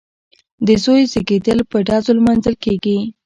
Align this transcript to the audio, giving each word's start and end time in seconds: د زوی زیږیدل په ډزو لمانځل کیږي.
د 0.65 0.67
زوی 0.83 1.01
زیږیدل 1.11 1.59
په 1.71 1.77
ډزو 1.87 2.11
لمانځل 2.17 2.55
کیږي. 2.63 2.97